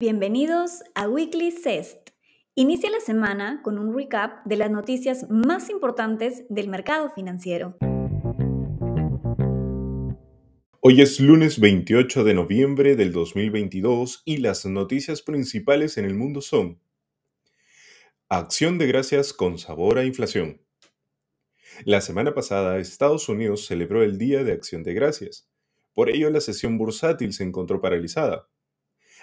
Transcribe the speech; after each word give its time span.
Bienvenidos 0.00 0.84
a 0.94 1.08
Weekly 1.08 1.50
CEST. 1.50 2.10
Inicia 2.54 2.88
la 2.88 3.00
semana 3.00 3.62
con 3.64 3.80
un 3.80 3.92
recap 3.92 4.46
de 4.46 4.56
las 4.56 4.70
noticias 4.70 5.26
más 5.28 5.70
importantes 5.70 6.44
del 6.48 6.68
mercado 6.68 7.10
financiero. 7.10 7.76
Hoy 10.78 11.00
es 11.00 11.18
lunes 11.18 11.58
28 11.58 12.22
de 12.22 12.32
noviembre 12.32 12.94
del 12.94 13.10
2022 13.10 14.22
y 14.24 14.36
las 14.36 14.64
noticias 14.66 15.20
principales 15.20 15.98
en 15.98 16.04
el 16.04 16.14
mundo 16.14 16.42
son 16.42 16.80
Acción 18.28 18.78
de 18.78 18.86
gracias 18.86 19.32
con 19.32 19.58
sabor 19.58 19.98
a 19.98 20.04
inflación. 20.04 20.62
La 21.84 22.00
semana 22.02 22.34
pasada 22.34 22.78
Estados 22.78 23.28
Unidos 23.28 23.66
celebró 23.66 24.04
el 24.04 24.16
Día 24.16 24.44
de 24.44 24.52
Acción 24.52 24.84
de 24.84 24.94
Gracias. 24.94 25.50
Por 25.92 26.08
ello 26.08 26.30
la 26.30 26.40
sesión 26.40 26.78
bursátil 26.78 27.32
se 27.32 27.42
encontró 27.42 27.80
paralizada. 27.80 28.48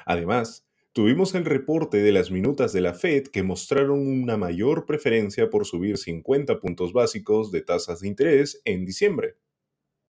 Además, 0.06 0.65
tuvimos 0.96 1.36
el 1.36 1.44
reporte 1.44 1.98
de 1.98 2.14
las 2.14 2.32
minutas 2.32 2.72
de 2.72 2.80
la 2.80 2.94
Fed 2.94 3.24
que 3.28 3.44
mostraron 3.44 4.08
una 4.08 4.38
mayor 4.38 4.86
preferencia 4.86 5.50
por 5.50 5.66
subir 5.66 5.98
50 5.98 6.62
puntos 6.62 6.94
básicos 6.94 7.52
de 7.52 7.60
tasas 7.60 8.00
de 8.00 8.08
interés 8.08 8.62
en 8.64 8.86
diciembre. 8.86 9.36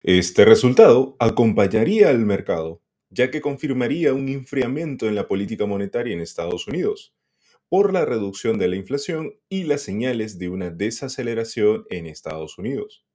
Este 0.01 0.43
resultado 0.43 1.15
acompañaría 1.19 2.09
al 2.09 2.25
mercado, 2.25 2.81
ya 3.09 3.31
que 3.31 3.39
confirmaría 3.39 4.13
un 4.13 4.27
enfriamiento 4.27 5.07
en 5.07 5.15
la 5.15 5.25
política 5.29 5.65
monetaria 5.65 6.13
en 6.13 6.19
Estados 6.19 6.67
Unidos, 6.67 7.15
por 7.69 7.93
la 7.93 8.03
reducción 8.03 8.57
de 8.57 8.67
la 8.67 8.75
inflación 8.75 9.39
y 9.47 9.63
las 9.63 9.83
señales 9.83 10.37
de 10.37 10.49
una 10.49 10.69
desaceleración 10.69 11.85
en 11.91 12.07
Estados 12.07 12.57
Unidos. 12.57 13.05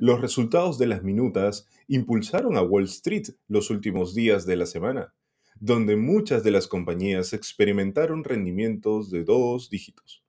Los 0.00 0.20
resultados 0.20 0.76
de 0.76 0.88
las 0.88 1.02
minutas 1.02 1.66
impulsaron 1.88 2.58
a 2.58 2.62
Wall 2.62 2.84
Street 2.84 3.28
los 3.48 3.70
últimos 3.70 4.14
días 4.14 4.44
de 4.44 4.56
la 4.56 4.66
semana, 4.66 5.14
donde 5.60 5.96
muchas 5.96 6.44
de 6.44 6.50
las 6.50 6.68
compañías 6.68 7.32
experimentaron 7.32 8.24
rendimientos 8.24 9.10
de 9.10 9.24
dos 9.24 9.70
dígitos. 9.70 10.22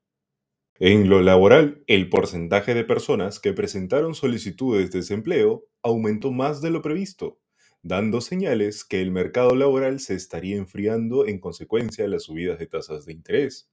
En 0.79 1.09
lo 1.09 1.21
laboral, 1.21 1.83
el 1.87 2.07
porcentaje 2.09 2.73
de 2.73 2.83
personas 2.83 3.39
que 3.39 3.53
presentaron 3.53 4.13
solicitudes 4.13 4.91
de 4.91 4.99
desempleo 4.99 5.65
aumentó 5.81 6.31
más 6.31 6.61
de 6.61 6.69
lo 6.69 6.81
previsto, 6.81 7.39
dando 7.81 8.21
señales 8.21 8.85
que 8.85 9.01
el 9.01 9.11
mercado 9.11 9.55
laboral 9.55 9.99
se 9.99 10.13
estaría 10.13 10.55
enfriando 10.55 11.25
en 11.25 11.39
consecuencia 11.39 12.03
de 12.03 12.11
las 12.11 12.23
subidas 12.23 12.59
de 12.59 12.67
tasas 12.67 13.05
de 13.05 13.13
interés. 13.13 13.71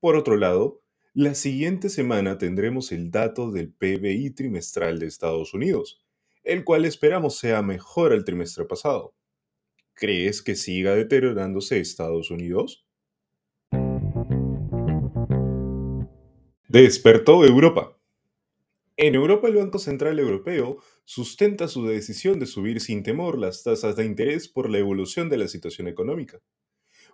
Por 0.00 0.16
otro 0.16 0.36
lado, 0.36 0.82
la 1.14 1.34
siguiente 1.34 1.88
semana 1.88 2.38
tendremos 2.38 2.92
el 2.92 3.10
dato 3.10 3.50
del 3.50 3.72
PBI 3.72 4.30
trimestral 4.30 4.98
de 4.98 5.06
Estados 5.06 5.54
Unidos, 5.54 6.04
el 6.44 6.64
cual 6.64 6.84
esperamos 6.84 7.38
sea 7.38 7.62
mejor 7.62 8.12
al 8.12 8.24
trimestre 8.24 8.64
pasado. 8.64 9.14
¿Crees 9.98 10.42
que 10.42 10.56
siga 10.56 10.94
deteriorándose 10.94 11.80
Estados 11.80 12.30
Unidos? 12.30 12.86
Despertó 16.68 17.46
Europa. 17.46 17.98
En 18.98 19.14
Europa 19.14 19.48
el 19.48 19.54
Banco 19.54 19.78
Central 19.78 20.18
Europeo 20.18 20.82
sustenta 21.06 21.66
su 21.66 21.86
decisión 21.86 22.38
de 22.38 22.44
subir 22.44 22.82
sin 22.82 23.04
temor 23.04 23.38
las 23.38 23.62
tasas 23.62 23.96
de 23.96 24.04
interés 24.04 24.48
por 24.48 24.68
la 24.68 24.76
evolución 24.76 25.30
de 25.30 25.38
la 25.38 25.48
situación 25.48 25.88
económica. 25.88 26.42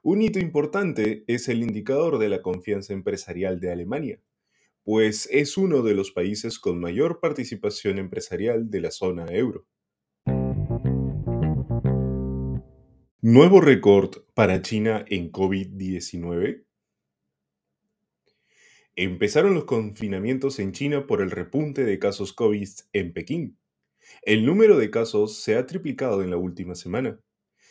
Un 0.02 0.20
hito 0.20 0.40
importante 0.40 1.22
es 1.28 1.48
el 1.48 1.62
indicador 1.62 2.18
de 2.18 2.30
la 2.30 2.42
confianza 2.42 2.92
empresarial 2.92 3.60
de 3.60 3.70
Alemania, 3.70 4.20
pues 4.82 5.28
es 5.30 5.56
uno 5.56 5.82
de 5.82 5.94
los 5.94 6.10
países 6.10 6.58
con 6.58 6.80
mayor 6.80 7.20
participación 7.20 8.00
empresarial 8.00 8.70
de 8.70 8.80
la 8.80 8.90
zona 8.90 9.26
euro. 9.26 9.68
Nuevo 13.24 13.60
récord 13.60 14.24
para 14.34 14.62
China 14.62 15.04
en 15.06 15.30
COVID-19. 15.30 16.64
Empezaron 18.96 19.54
los 19.54 19.64
confinamientos 19.64 20.58
en 20.58 20.72
China 20.72 21.06
por 21.06 21.22
el 21.22 21.30
repunte 21.30 21.84
de 21.84 22.00
casos 22.00 22.32
COVID 22.32 22.68
en 22.92 23.12
Pekín. 23.12 23.58
El 24.22 24.44
número 24.44 24.76
de 24.76 24.90
casos 24.90 25.36
se 25.36 25.54
ha 25.54 25.66
triplicado 25.66 26.24
en 26.24 26.30
la 26.30 26.36
última 26.36 26.74
semana 26.74 27.20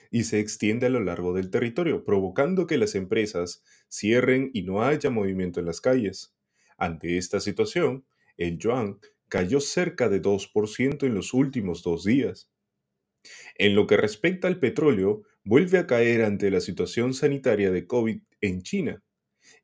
y 0.09 0.23
se 0.23 0.39
extiende 0.39 0.85
a 0.85 0.89
lo 0.89 1.01
largo 1.01 1.33
del 1.33 1.49
territorio, 1.49 2.05
provocando 2.05 2.65
que 2.65 2.77
las 2.77 2.95
empresas 2.95 3.61
cierren 3.89 4.51
y 4.53 4.61
no 4.61 4.83
haya 4.83 5.09
movimiento 5.09 5.59
en 5.59 5.65
las 5.65 5.81
calles. 5.81 6.33
Ante 6.77 7.17
esta 7.17 7.41
situación, 7.41 8.05
el 8.37 8.57
yuan 8.57 8.99
cayó 9.27 9.59
cerca 9.59 10.07
de 10.07 10.21
2% 10.21 11.05
en 11.05 11.13
los 11.13 11.33
últimos 11.33 11.83
dos 11.83 12.05
días. 12.05 12.50
En 13.55 13.75
lo 13.75 13.87
que 13.87 13.97
respecta 13.97 14.47
al 14.47 14.59
petróleo, 14.59 15.23
vuelve 15.43 15.77
a 15.77 15.87
caer 15.87 16.23
ante 16.23 16.51
la 16.51 16.61
situación 16.61 17.13
sanitaria 17.13 17.71
de 17.71 17.87
COVID 17.87 18.21
en 18.41 18.61
China, 18.61 19.03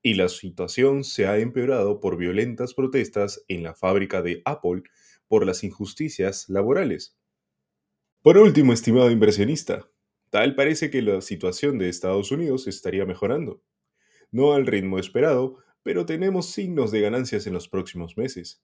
y 0.01 0.13
la 0.15 0.29
situación 0.29 1.03
se 1.03 1.27
ha 1.27 1.37
empeorado 1.37 1.99
por 1.99 2.17
violentas 2.17 2.73
protestas 2.73 3.43
en 3.47 3.63
la 3.63 3.73
fábrica 3.73 4.21
de 4.21 4.41
Apple 4.45 4.83
por 5.27 5.45
las 5.45 5.63
injusticias 5.63 6.47
laborales. 6.49 7.17
Por 8.21 8.37
último, 8.37 8.73
estimado 8.73 9.11
inversionista, 9.11 9.89
tal 10.29 10.55
parece 10.55 10.89
que 10.89 11.01
la 11.01 11.21
situación 11.21 11.77
de 11.77 11.89
Estados 11.89 12.31
Unidos 12.31 12.67
estaría 12.67 13.05
mejorando. 13.05 13.61
No 14.31 14.53
al 14.53 14.67
ritmo 14.67 14.99
esperado, 14.99 15.57
pero 15.83 16.05
tenemos 16.05 16.51
signos 16.51 16.91
de 16.91 17.01
ganancias 17.01 17.47
en 17.47 17.53
los 17.53 17.69
próximos 17.69 18.17
meses. 18.17 18.61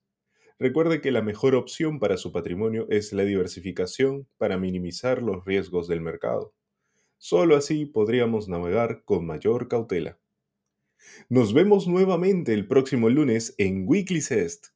Recuerde 0.58 1.00
que 1.00 1.10
la 1.10 1.20
mejor 1.20 1.54
opción 1.56 1.98
para 1.98 2.16
su 2.16 2.30
patrimonio 2.30 2.86
es 2.88 3.12
la 3.12 3.24
diversificación 3.24 4.28
para 4.38 4.56
minimizar 4.56 5.20
los 5.20 5.44
riesgos 5.44 5.88
del 5.88 6.00
mercado. 6.00 6.54
Solo 7.18 7.56
así 7.56 7.86
podríamos 7.86 8.48
navegar 8.48 9.02
con 9.04 9.26
mayor 9.26 9.66
cautela. 9.66 10.18
Nos 11.28 11.52
vemos 11.54 11.88
nuevamente 11.88 12.54
el 12.54 12.68
próximo 12.68 13.10
lunes 13.10 13.54
en 13.58 13.84
Weekly 13.86 14.20
Cest. 14.20 14.73